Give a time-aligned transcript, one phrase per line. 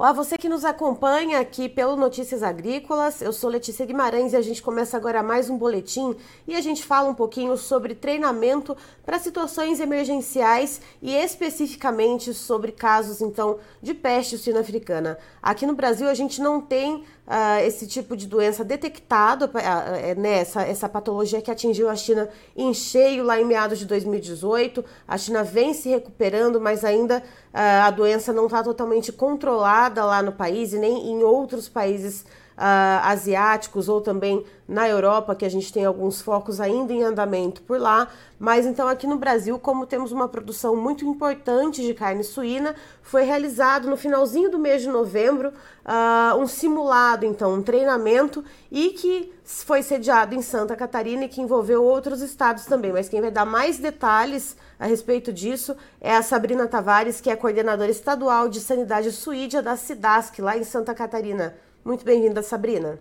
[0.00, 3.20] Olá, você que nos acompanha aqui pelo Notícias Agrícolas.
[3.20, 6.16] Eu sou Letícia Guimarães e a gente começa agora mais um boletim
[6.48, 8.74] e a gente fala um pouquinho sobre treinamento
[9.04, 15.18] para situações emergenciais e especificamente sobre casos então de peste suína africana.
[15.42, 20.62] Aqui no Brasil a gente não tem uh, esse tipo de doença detectado, uh, essa,
[20.62, 24.84] essa patologia que atingiu a China em cheio lá em meados de 2018.
[25.06, 30.20] A China vem se recuperando, mas ainda uh, a doença não está totalmente controlada lá
[30.20, 32.26] no país e nem em outros países
[32.60, 37.62] uh, asiáticos ou também na Europa, que a gente tem alguns focos ainda em andamento
[37.62, 38.06] por lá.
[38.38, 43.24] Mas então aqui no Brasil, como temos uma produção muito importante de carne suína, foi
[43.24, 49.32] realizado no finalzinho do mês de novembro uh, um simulado, então um treinamento e que
[49.44, 52.92] foi sediado em Santa Catarina e que envolveu outros estados também.
[52.92, 57.34] Mas quem vai dar mais detalhes a respeito disso é a Sabrina Tavares, que é
[57.34, 61.54] coordenadora estadual de sanidade suídia da SIDASC, lá em Santa Catarina.
[61.84, 63.00] Muito bem-vinda, Sabrina.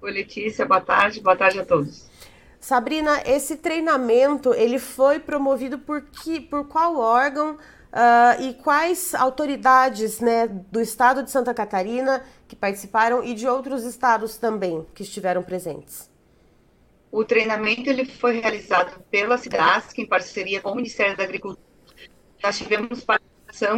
[0.00, 2.10] Oi, Letícia, boa tarde, boa tarde a todos.
[2.60, 10.20] Sabrina, esse treinamento ele foi promovido por, que, por qual órgão uh, e quais autoridades
[10.20, 15.42] né, do estado de Santa Catarina que participaram e de outros estados também que estiveram
[15.42, 16.08] presentes?
[17.10, 21.66] O treinamento ele foi realizado pela CIDASC em parceria com o Ministério da Agricultura.
[22.42, 23.31] Nós tivemos participação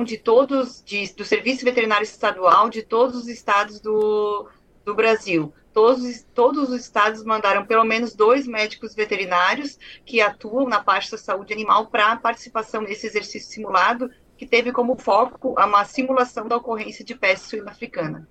[0.04, 4.48] de todos, de, do Serviço Veterinário Estadual de todos os estados do,
[4.84, 5.52] do Brasil.
[5.72, 11.18] Todos, todos os estados mandaram pelo menos dois médicos veterinários que atuam na parte da
[11.18, 17.04] saúde animal para participação nesse exercício simulado, que teve como foco uma simulação da ocorrência
[17.04, 18.28] de peste suína africana.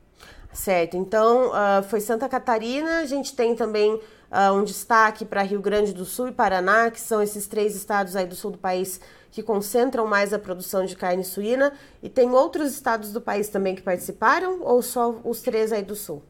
[0.53, 3.99] Certo, então uh, foi Santa Catarina, a gente tem também
[4.33, 8.15] uh, um destaque para Rio Grande do Sul e Paraná, que são esses três estados
[8.15, 8.99] aí do sul do país
[9.31, 11.73] que concentram mais a produção de carne suína.
[12.01, 15.95] E tem outros estados do país também que participaram ou só os três aí do
[15.95, 16.23] sul?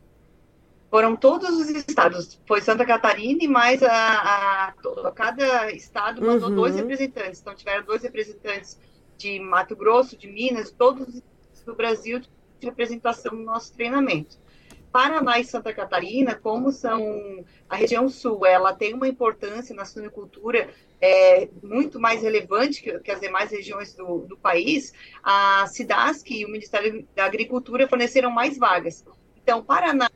[0.89, 2.39] Foram todos os estados.
[2.47, 6.55] Foi Santa Catarina e mais a, a, cada estado mandou uhum.
[6.55, 7.41] dois representantes.
[7.41, 8.77] Então tiveram dois representantes
[9.17, 11.21] de Mato Grosso, de Minas, todos
[11.65, 12.29] do Brasil de
[12.61, 14.37] representação no nosso treinamento.
[14.93, 20.69] Paraná e Santa Catarina, como são a região sul, ela tem uma importância na suinocultura
[21.01, 24.93] é, muito mais relevante que, que as demais regiões do, do, país,
[25.23, 29.03] a SIDASC e o Ministério da Agricultura forneceram mais vagas.
[29.41, 30.11] Então, Paraná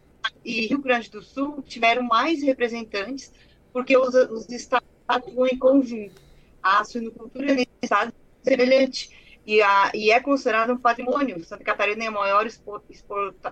[0.45, 3.33] e Rio Grande do Sul tiveram mais representantes,
[3.73, 6.21] porque os, os estados atuam em conjunto.
[6.61, 8.13] A suinocultura nesse estado
[8.45, 11.41] é semelhante e, a, e é considerado um patrimônio.
[11.45, 12.85] Santa Catarina é o maior exporta,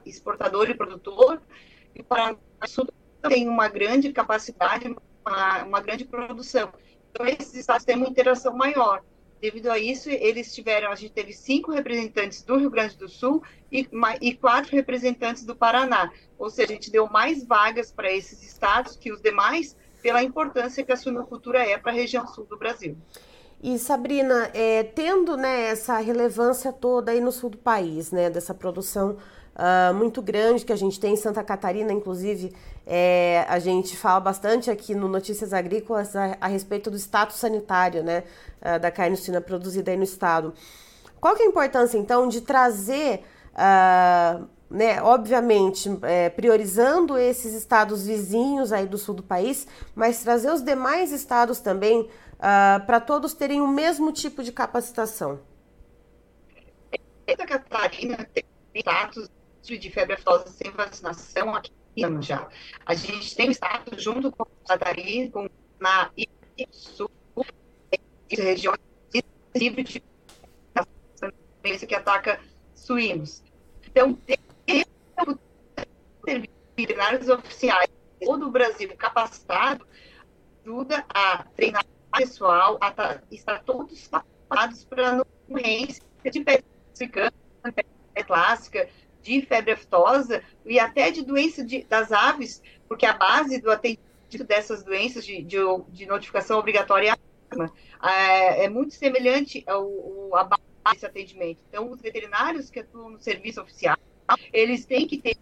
[0.06, 1.42] exportador e produtor,
[1.96, 2.36] e o Paraná
[3.30, 4.94] tem uma grande capacidade,
[5.26, 6.74] uma, uma grande produção.
[7.10, 9.02] Então, esses estados têm uma interação maior.
[9.40, 13.42] Devido a isso, eles tiveram, a gente teve cinco representantes do Rio Grande do Sul
[13.72, 13.88] e,
[14.22, 16.12] e quatro representantes do Paraná.
[16.38, 20.84] Ou seja, a gente deu mais vagas para esses estados que os demais, pela importância
[20.84, 22.98] que a suinocultura é para a região sul do Brasil.
[23.62, 28.54] E Sabrina, é, tendo né, essa relevância toda aí no sul do país, né, dessa
[28.54, 29.18] produção
[29.56, 32.54] uh, muito grande que a gente tem em Santa Catarina, inclusive
[32.86, 38.04] é, a gente fala bastante aqui no Notícias Agrícolas a, a respeito do status sanitário
[38.04, 38.24] né,
[38.62, 40.54] uh, da carne suína produzida aí no estado.
[41.20, 43.24] Qual que é a importância então de trazer
[43.54, 50.52] uh, né, obviamente, é, priorizando esses estados vizinhos aí do sul do país, mas trazer
[50.52, 55.40] os demais estados também uh, para todos terem o mesmo tipo de capacitação.
[57.28, 58.44] Santa Catarina tem
[58.76, 59.30] status
[59.64, 61.72] de febre aftosa sem vacinação aqui
[62.22, 62.48] já.
[62.86, 66.12] A gente tem o status junto com Catarina, com na
[66.72, 67.10] sul,
[68.30, 68.80] regiões
[69.56, 70.04] livres de
[71.88, 72.40] que ataca
[72.76, 73.44] suínos.
[73.88, 74.86] Então, tem
[76.76, 77.90] veterinários oficiais
[78.22, 79.86] do Brasil capacitado
[80.66, 87.12] ajuda a treinar o pessoal, tá, estar todos preparados para a ocorrência de peste
[88.26, 88.90] clássica,
[89.22, 94.06] de febre aftosa e até de doença de, das aves, porque a base do atendimento
[94.48, 95.58] dessas doenças de, de,
[95.90, 97.18] de notificação obrigatória
[98.04, 99.84] é, é muito semelhante ao,
[100.36, 101.62] ao, base desse atendimento.
[101.70, 103.98] Então, os veterinários que atuam no serviço oficial,
[104.52, 105.38] eles têm que ter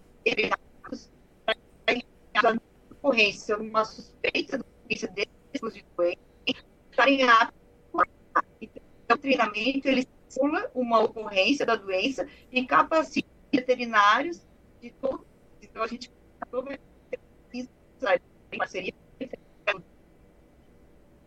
[3.04, 5.28] ocorrência, uma suspeita doença de
[5.60, 6.33] doença,
[6.94, 7.60] estarem aptos.
[8.62, 14.42] Então, o treinamento, ele simula uma ocorrência da doença e capacita veterinários
[14.82, 15.26] de todo.
[15.62, 16.12] Então, a gente
[18.52, 18.94] em parceria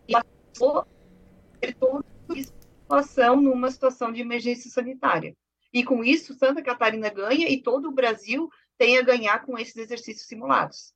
[0.08, 0.86] e passou
[2.28, 5.36] situação numa situação de emergência sanitária.
[5.72, 8.48] E com isso, Santa Catarina ganha e todo o Brasil
[8.78, 10.94] tem a ganhar com esses exercícios simulados.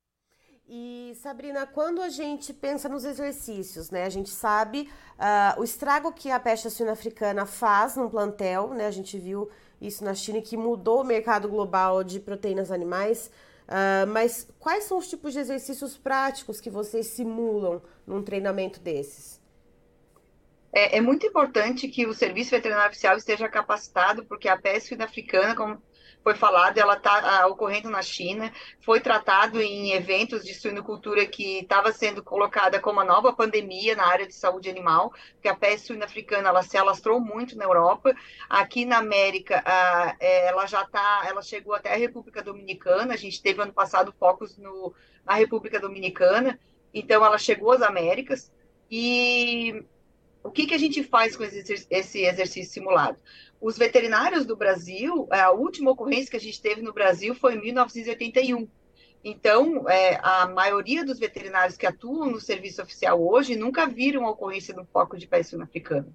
[0.72, 4.88] E Sabrina, quando a gente pensa nos exercícios, né, a gente sabe
[5.19, 9.50] uh, o estrago que a peste suína africana faz num plantel, né, a gente viu
[9.81, 13.32] isso na China que mudou o mercado global de proteínas animais.
[13.67, 19.40] Uh, mas quais são os tipos de exercícios práticos que vocês simulam num treinamento desses?
[20.73, 25.06] É, é muito importante que o serviço veterinário oficial esteja capacitado, porque a peste suína
[25.06, 25.82] africana, como
[26.22, 31.93] foi falado, ela está ocorrendo na China, foi tratado em eventos de suinocultura que estava
[31.93, 36.05] sendo colocada como uma nova pandemia na área de saúde animal, porque a peste suína
[36.05, 38.14] africana ela se alastrou muito na Europa,
[38.49, 39.62] aqui na América
[40.20, 44.14] é, ela já está, ela chegou até a República Dominicana, a gente teve ano passado
[44.19, 44.94] focos no,
[45.25, 46.58] na República Dominicana,
[46.93, 48.52] então ela chegou às Américas,
[48.90, 49.84] e
[50.42, 53.19] o que, que a gente faz com esse, exercício simulado?
[53.60, 57.60] Os veterinários do Brasil, a última ocorrência que a gente teve no Brasil foi em
[57.60, 58.66] 1981.
[59.22, 64.31] Então, é, a maioria dos veterinários que atuam no serviço oficial hoje nunca viram a
[64.31, 66.08] ocorrência do foco de peste africana.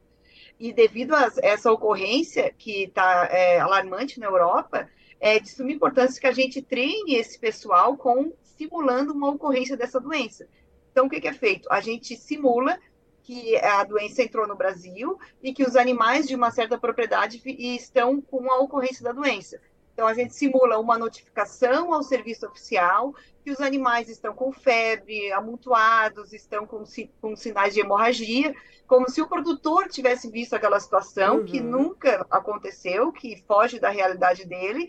[0.59, 4.89] E devido a essa ocorrência, que está é, alarmante na Europa,
[5.19, 9.99] é de suma importância que a gente treine esse pessoal com simulando uma ocorrência dessa
[9.99, 10.47] doença.
[10.91, 11.71] Então, o que, que é feito?
[11.71, 12.79] A gente simula
[13.25, 18.21] que a doença entrou no Brasil e que os animais de uma certa propriedade estão
[18.21, 19.59] com a ocorrência da doença.
[19.93, 25.31] Então, a gente simula uma notificação ao serviço oficial que os animais estão com febre,
[25.31, 26.83] amontoados, estão com,
[27.19, 28.53] com sinais de hemorragia,
[28.85, 31.45] como se o produtor tivesse visto aquela situação uhum.
[31.45, 34.87] que nunca aconteceu, que foge da realidade dele.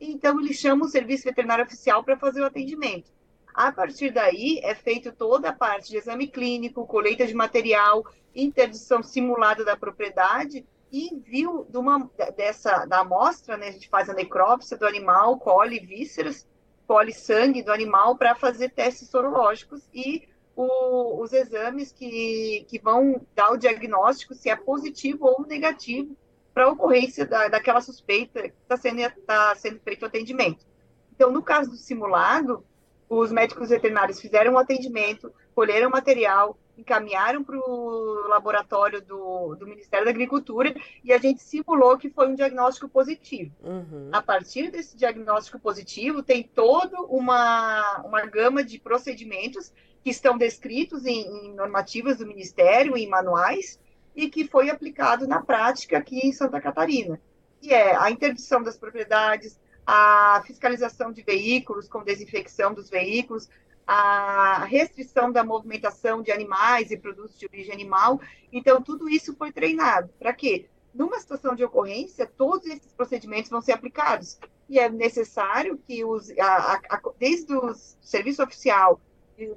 [0.00, 3.12] Então, ele chama o serviço veterinário oficial para fazer o atendimento.
[3.54, 8.04] A partir daí, é feito toda a parte de exame clínico, colheita de material,
[8.34, 14.10] interdição simulada da propriedade e envio de uma, dessa, da amostra, né, a gente faz
[14.10, 16.46] a necrópsia do animal, colhe vísceras,
[16.84, 23.24] colhe sangue do animal para fazer testes sorológicos e o, os exames que, que vão
[23.36, 26.16] dar o diagnóstico se é positivo ou negativo
[26.52, 30.66] para a ocorrência da, daquela suspeita que está sendo, tá sendo feito o atendimento.
[31.14, 32.64] Então, no caso do simulado,
[33.08, 40.04] os médicos veterinários fizeram um atendimento, colheram material, encaminharam para o laboratório do, do, Ministério
[40.04, 40.74] da Agricultura
[41.04, 43.52] e a gente simulou que foi um diagnóstico positivo.
[43.62, 44.10] Uhum.
[44.12, 49.72] A partir desse diagnóstico positivo, tem toda uma, uma gama de procedimentos
[50.02, 53.80] que estão descritos em, em normativas do Ministério, em manuais,
[54.14, 57.20] e que foi aplicado na prática aqui em Santa Catarina.
[57.60, 63.48] Que é a interdição das propriedades, a fiscalização de veículos com desinfecção dos veículos,
[63.86, 68.20] a restrição da movimentação de animais e produtos de origem animal.
[68.52, 70.08] Então, tudo isso foi treinado.
[70.18, 70.66] Para quê?
[70.94, 74.38] Numa situação de ocorrência, todos esses procedimentos vão ser aplicados.
[74.68, 79.00] E é necessário que, os, a, a, desde o serviço oficial,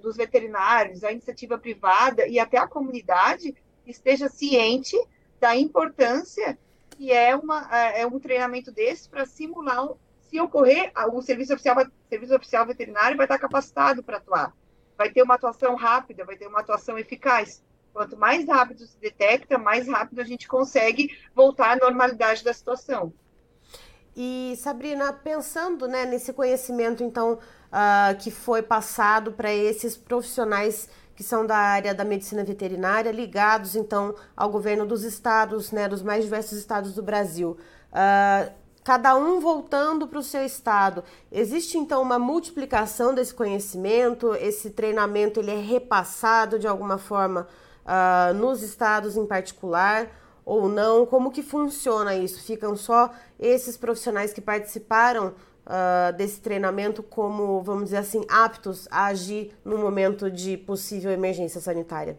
[0.02, 4.98] dos veterinários, a iniciativa privada e até a comunidade esteja ciente
[5.40, 6.58] da importância
[6.90, 9.92] que é, uma, é um treinamento desse para simular
[10.30, 11.76] se ocorrer, o serviço oficial,
[12.10, 14.54] serviço oficial veterinário vai estar capacitado para atuar.
[14.98, 17.64] Vai ter uma atuação rápida, vai ter uma atuação eficaz.
[17.94, 23.14] Quanto mais rápido se detecta, mais rápido a gente consegue voltar à normalidade da situação.
[24.16, 31.24] E Sabrina, pensando né, nesse conhecimento então uh, que foi passado para esses profissionais que
[31.24, 36.24] são da área da medicina veterinária, ligados então ao governo dos estados, né, dos mais
[36.24, 37.58] diversos estados do Brasil.
[37.92, 38.52] Uh,
[38.88, 41.04] cada um voltando para o seu estado.
[41.30, 47.50] Existe então uma multiplicação desse conhecimento, esse treinamento ele é repassado de alguma forma
[47.84, 50.10] uh, nos estados em particular
[50.46, 51.06] ou não?
[51.06, 52.42] Como que funciona isso?
[52.42, 55.34] Ficam só esses profissionais que participaram
[55.66, 61.60] uh, desse treinamento como, vamos dizer assim, aptos a agir no momento de possível emergência
[61.60, 62.18] sanitária?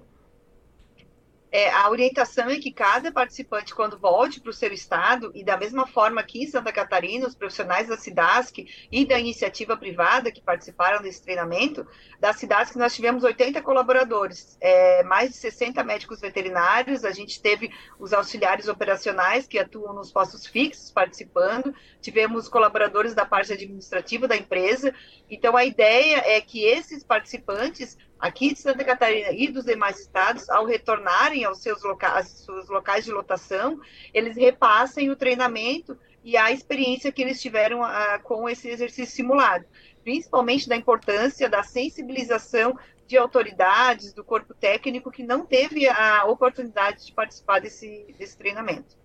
[1.58, 5.56] É, a orientação é que cada participante, quando volte para o seu estado, e da
[5.56, 10.40] mesma forma aqui em Santa Catarina, os profissionais da SIDASC e da iniciativa privada que
[10.40, 11.84] participaram desse treinamento,
[12.20, 17.72] da SIDASC nós tivemos 80 colaboradores, é, mais de 60 médicos veterinários, a gente teve
[17.98, 24.36] os auxiliares operacionais que atuam nos postos fixos participando, tivemos colaboradores da parte administrativa da
[24.36, 24.94] empresa,
[25.28, 30.48] então a ideia é que esses participantes aqui de Santa Catarina e dos demais estados,
[30.50, 33.80] ao retornarem aos seus locais, seus locais de lotação,
[34.12, 39.64] eles repassem o treinamento e a experiência que eles tiveram uh, com esse exercício simulado,
[40.02, 47.06] principalmente da importância da sensibilização de autoridades, do corpo técnico que não teve a oportunidade
[47.06, 48.96] de participar desse, desse treinamento.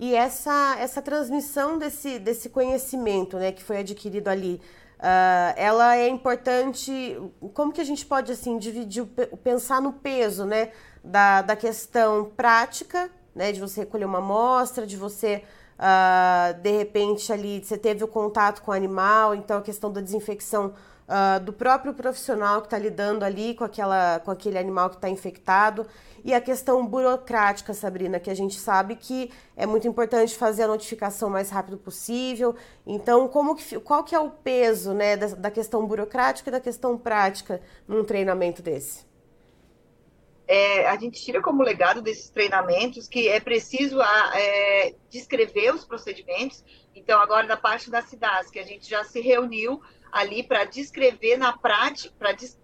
[0.00, 4.60] E essa, essa transmissão desse, desse conhecimento né, que foi adquirido ali,
[5.02, 7.20] uh, ela é importante.
[7.52, 9.04] Como que a gente pode assim dividir,
[9.42, 10.70] pensar no peso né,
[11.02, 15.42] da, da questão prática, né, de você recolher uma amostra, de você
[15.78, 20.00] uh, de repente ali você teve o contato com o animal, então a questão da
[20.00, 20.74] desinfecção
[21.12, 25.08] uh, do próprio profissional que está lidando ali com, aquela, com aquele animal que está
[25.08, 25.86] infectado.
[26.24, 30.68] E a questão burocrática, Sabrina, que a gente sabe que é muito importante fazer a
[30.68, 32.54] notificação mais rápido possível.
[32.86, 36.60] Então, como que, qual que é o peso né, da, da questão burocrática e da
[36.60, 39.04] questão prática num treinamento desse?
[40.46, 45.84] É, a gente tira como legado desses treinamentos que é preciso a, é, descrever os
[45.84, 46.62] procedimentos.
[46.94, 49.80] Então, agora na parte da cidade, que a gente já se reuniu
[50.12, 52.14] ali para descrever na prática,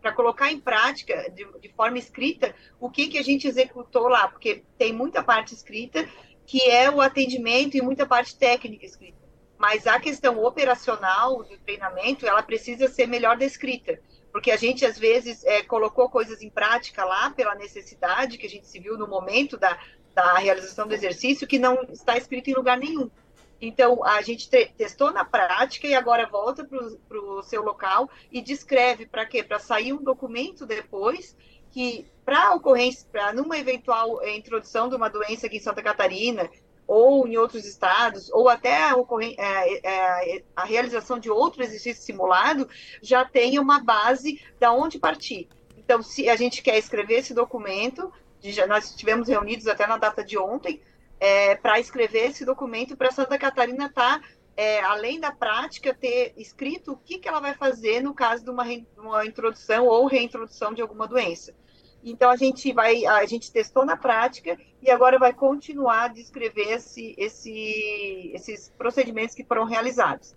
[0.02, 4.28] para colocar em prática de, de, forma escrita o que, que a gente executou lá,
[4.28, 6.06] porque tem muita parte escrita
[6.46, 9.18] que é o atendimento e muita parte técnica escrita.
[9.58, 14.98] Mas a questão operacional do treinamento, ela precisa ser melhor descrita, porque a gente às
[14.98, 19.08] vezes é, colocou coisas em prática lá pela necessidade que a gente se viu no
[19.08, 19.78] momento da,
[20.14, 23.10] da realização do exercício que não está escrito em lugar nenhum.
[23.60, 29.04] Então, a gente testou na prática e agora volta para o seu local e descreve
[29.06, 29.42] para quê?
[29.42, 31.36] Para sair um documento depois
[31.70, 36.48] que, para ocorrência, para numa eventual eh, introdução de uma doença aqui em Santa Catarina
[36.86, 38.94] ou em outros estados, ou até a,
[39.36, 42.66] é, é, a realização de outro exercício simulado,
[43.02, 45.48] já tenha uma base da onde partir.
[45.76, 48.10] Então, se a gente quer escrever esse documento,
[48.42, 50.80] já, nós estivemos reunidos até na data de ontem,
[51.20, 56.32] é, para escrever esse documento para Santa Catarina estar, tá, é, além da prática, ter
[56.36, 58.64] escrito o que, que ela vai fazer no caso de uma,
[58.96, 61.54] uma introdução ou reintrodução de alguma doença.
[62.02, 66.72] Então a gente vai, a gente testou na prática e agora vai continuar a descrever
[66.72, 70.34] esse, esse, esses procedimentos que foram realizados.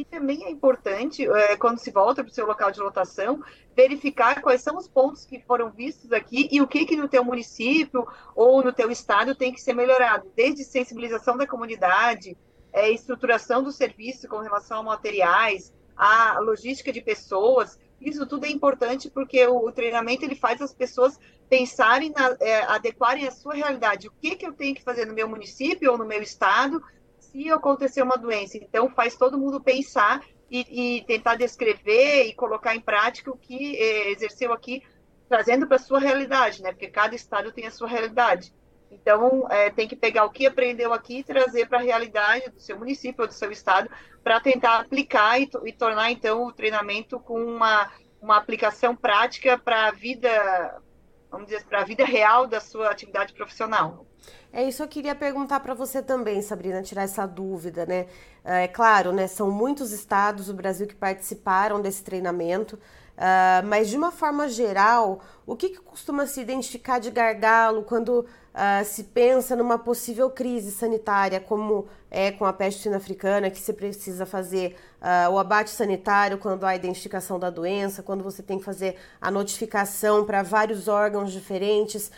[0.00, 3.44] E também é importante, é, quando se volta para o seu local de lotação,
[3.76, 7.22] verificar quais são os pontos que foram vistos aqui e o que, que no teu
[7.22, 12.34] município ou no teu estado tem que ser melhorado, desde sensibilização da comunidade,
[12.72, 18.48] é, estruturação do serviço com relação a materiais, a logística de pessoas, isso tudo é
[18.48, 24.08] importante porque o, treinamento ele faz as pessoas pensarem, na, é, adequarem a sua realidade.
[24.08, 26.82] O que, que eu tenho que fazer no meu município ou no meu estado
[27.30, 28.56] se acontecer uma doença.
[28.56, 33.76] Então, faz todo mundo pensar e, e tentar descrever e colocar em prática o que
[33.76, 34.82] eh, exerceu aqui,
[35.28, 36.72] trazendo para a sua realidade, né?
[36.72, 38.52] Porque cada estado tem a sua realidade.
[38.90, 42.60] Então, é, tem que pegar o que aprendeu aqui e trazer para a realidade do
[42.60, 43.88] seu município ou do seu estado,
[44.24, 47.88] para tentar aplicar e, e, tornar, então, o treinamento com uma,
[48.20, 50.82] uma aplicação prática para a vida,
[51.30, 54.06] vamos dizer, para a vida real da sua atividade profissional.
[54.52, 58.06] É isso eu queria perguntar para você também, Sabrina, tirar essa dúvida, né?
[58.44, 59.26] É claro, né?
[59.26, 62.78] São muitos estados do Brasil que participaram desse treinamento,
[63.20, 68.20] uh, mas de uma forma geral, o que, que costuma se identificar de gargalo quando
[68.20, 73.60] uh, se pensa numa possível crise sanitária, como é com a peste suína africana, que
[73.60, 78.58] você precisa fazer uh, o abate sanitário quando há identificação da doença, quando você tem
[78.58, 82.10] que fazer a notificação para vários órgãos diferentes.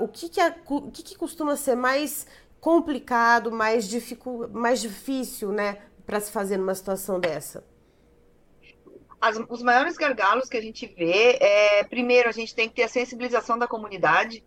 [0.00, 2.26] O que, que, o que, que costuma ser mais
[2.60, 7.62] complicado, mais, dificu mais difícil, né, para se fazer numa situação dessa?
[9.24, 12.82] As, os maiores gargalos que a gente vê é, primeiro, a gente tem que ter
[12.82, 14.44] a sensibilização da comunidade,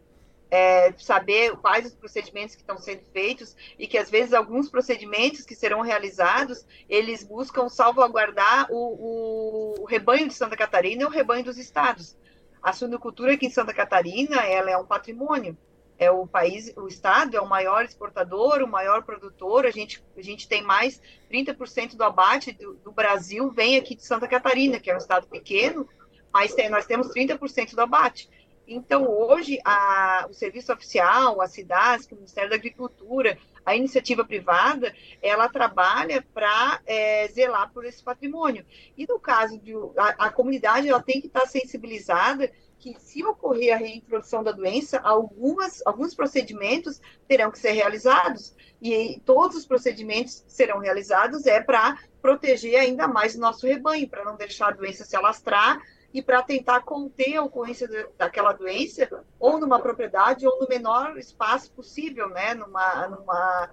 [0.52, 5.42] é, saber quais os procedimentos que estão sendo feitos e que às vezes alguns procedimentos
[5.42, 11.10] que serão realizados eles buscam salvaguardar o, o, o rebanho de Santa Catarina e o
[11.10, 12.16] rebanho dos estados.
[12.62, 15.58] A suinocultura aqui em Santa Catarina ela é um patrimônio.
[16.00, 19.66] É o país, o estado é o maior exportador, o maior produtor.
[19.66, 21.02] A gente, a gente tem mais
[21.32, 25.28] 30% do abate do, do Brasil vem aqui de Santa Catarina, que é um estado
[25.28, 25.88] pequeno,
[26.32, 28.30] mas tem, nós temos 30% do abate.
[28.68, 34.94] Então, hoje, a, o serviço oficial, a CIDASC, o Ministério da Agricultura, a iniciativa privada,
[35.22, 38.66] ela trabalha para é, zelar por esse patrimônio.
[38.98, 43.74] E no caso de a, a, comunidade, ela tem que estar sensibilizada que se ocorrer
[43.74, 50.44] a reintrodução da doença, algumas, alguns procedimentos terão que ser realizados e todos os procedimentos
[50.48, 55.06] serão realizados é para proteger ainda mais o nosso rebanho, para não deixar a doença
[55.06, 55.82] se alastrar
[56.14, 61.72] e para tentar conter a ocorrência daquela doença, ou numa propriedade, ou no menor espaço
[61.72, 62.54] possível, né?
[62.54, 63.70] Numa, numa,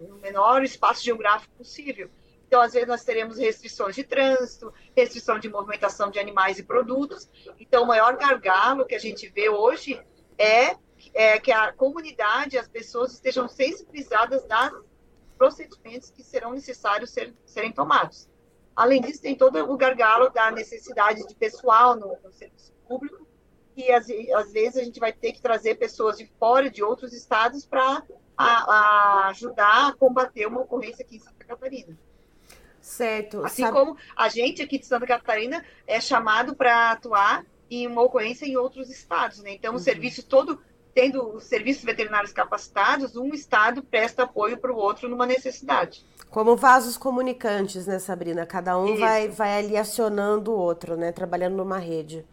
[0.00, 2.10] no menor espaço geográfico possível.
[2.48, 7.30] Então, às vezes, nós teremos restrições de trânsito, restrição de movimentação de animais e produtos.
[7.60, 10.02] Então, o maior gargalo que a gente vê hoje
[10.36, 10.74] é
[11.14, 14.84] é, que a comunidade, as pessoas estejam sensibilizadas nos
[15.36, 18.28] procedimentos que serão necessários ser, serem tomados.
[18.74, 23.26] Além disso, tem todo o gargalo da necessidade de pessoal no, no serviço público,
[23.76, 27.12] e às, às, vezes a gente vai ter que trazer pessoas de fora, de outros
[27.12, 28.02] estados, para
[29.28, 31.96] ajudar a combater uma ocorrência aqui em Santa Catarina.
[32.88, 33.44] Certo.
[33.44, 33.76] Assim sabe...
[33.76, 38.56] como a gente aqui de Santa Catarina é chamado para atuar em uma ocorrência em
[38.56, 39.52] outros estados, né?
[39.52, 39.76] Então, uhum.
[39.76, 40.58] o serviço todo,
[40.94, 46.02] tendo os serviços veterinários capacitados, um estado presta apoio para o outro numa necessidade.
[46.30, 48.46] Como vasos comunicantes, né, Sabrina?
[48.46, 51.12] Cada um vai, vai ali acionando o outro, né?
[51.12, 52.24] Trabalhando numa rede.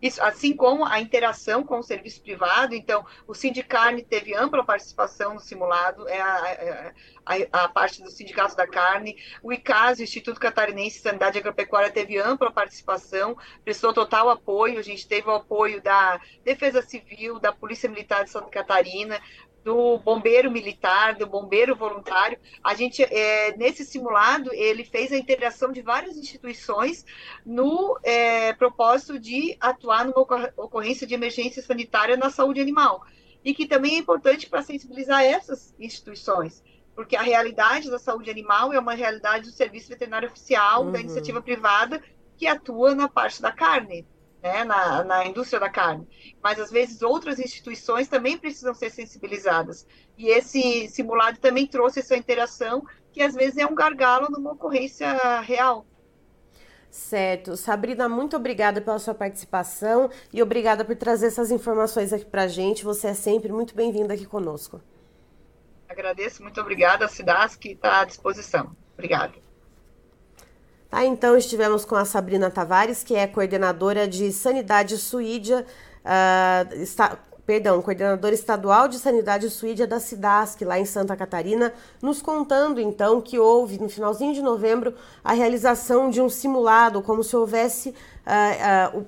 [0.00, 5.34] Isso, assim como a interação com o serviço privado, então, o Sindicarne teve ampla participação
[5.34, 6.94] no simulado, é a, é
[7.26, 11.90] a, a, parte do Sindicato da Carne, o ICAS, o Instituto Catarinense de Sanidade Agropecuária,
[11.90, 17.52] teve ampla participação, prestou total apoio, a gente teve o apoio da Defesa Civil, da
[17.52, 19.20] Polícia Militar de Santa Catarina,
[19.64, 22.38] do bombeiro militar, do bombeiro voluntário.
[22.62, 27.04] A gente, é, nesse simulado, ele fez a integração de várias instituições
[27.44, 30.20] no é, propósito de atuar numa
[30.56, 33.04] ocorrência de emergência sanitária na saúde animal.
[33.44, 36.62] E que também é importante para sensibilizar essas instituições,
[36.94, 40.92] porque a realidade da saúde animal é uma realidade do Serviço Veterinário Oficial, uhum.
[40.92, 42.02] da iniciativa privada,
[42.36, 44.06] que atua na parte da carne
[44.42, 46.08] né, na, na indústria da carne.
[46.42, 49.86] Mas, às vezes, outras instituições também precisam ser sensibilizadas.
[50.16, 55.40] E esse simulado também trouxe essa interação, que às vezes é um gargalo numa ocorrência
[55.40, 55.86] real.
[56.90, 57.56] Certo.
[57.56, 62.48] Sabrina, muito obrigada pela sua participação e obrigada por trazer essas informações aqui para a
[62.48, 62.84] gente.
[62.84, 64.80] Você é sempre muito bem-vinda aqui conosco.
[65.88, 68.76] Agradeço, muito obrigada, Cidas, que está à disposição.
[68.94, 69.49] Obrigada.
[70.90, 75.64] Tá, então estivemos com a Sabrina Tavares, que é coordenadora de Sanidade Suídia,
[76.04, 77.16] uh, está,
[77.46, 83.20] perdão, coordenadora estadual de Sanidade Suídia da SIDASC, lá em Santa Catarina, nos contando então
[83.20, 87.94] que houve no finalzinho de novembro a realização de um simulado, como se houvesse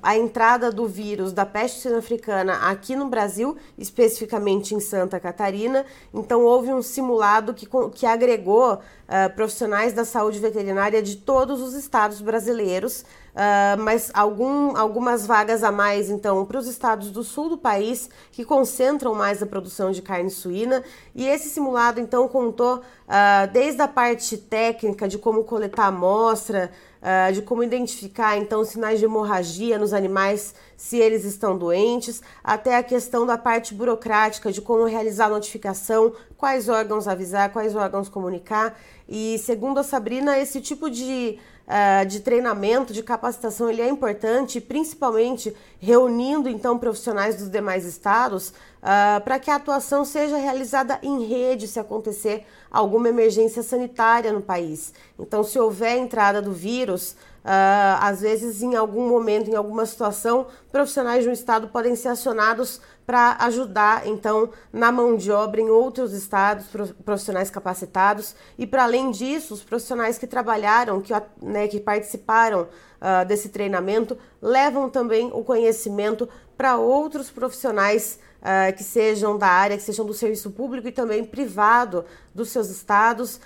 [0.02, 5.84] a entrada do vírus da peste suína africana aqui no Brasil, especificamente em Santa Catarina.
[6.12, 11.74] Então, houve um simulado que, que agregou uh, profissionais da saúde veterinária de todos os
[11.74, 13.04] estados brasileiros.
[13.32, 18.10] Uh, mas algum, algumas vagas a mais, então, para os estados do sul do país,
[18.30, 20.82] que concentram mais a produção de carne suína.
[21.14, 26.70] E esse simulado, então, contou uh, desde a parte técnica de como coletar amostra,
[27.02, 32.76] uh, de como identificar então sinais de hemorragia nos animais se eles estão doentes, até
[32.76, 38.08] a questão da parte burocrática de como realizar a notificação, quais órgãos avisar, quais órgãos
[38.08, 38.78] comunicar.
[39.08, 44.60] E segundo a Sabrina, esse tipo de uh, de treinamento, de capacitação, ele é importante,
[44.60, 51.24] principalmente reunindo então profissionais dos demais estados uh, para que a atuação seja realizada em
[51.24, 54.94] rede se acontecer alguma emergência sanitária no país.
[55.18, 60.46] Então, se houver entrada do vírus, Uh, às vezes, em algum momento, em alguma situação,
[60.70, 65.68] profissionais de um estado podem ser acionados para ajudar, então, na mão de obra em
[65.68, 66.66] outros estados,
[67.04, 68.36] profissionais capacitados.
[68.56, 74.16] E, para além disso, os profissionais que trabalharam, que, né, que participaram uh, desse treinamento,
[74.40, 80.12] levam também o conhecimento para outros profissionais uh, que sejam da área, que sejam do
[80.12, 83.40] serviço público e também privado dos seus estados,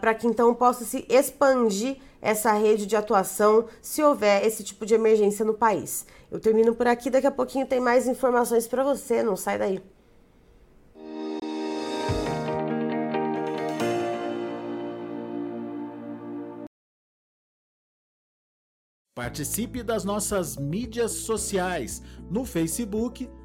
[0.00, 4.94] para que então possa se expandir essa rede de atuação se houver esse tipo de
[4.94, 6.06] emergência no país.
[6.30, 9.82] Eu termino por aqui, daqui a pouquinho tem mais informações para você, não sai daí.
[19.14, 23.30] Participe das nossas mídias sociais no Facebook